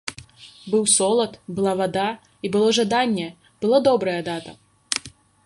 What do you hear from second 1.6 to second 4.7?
вада, і было жаданне, была добрая дата.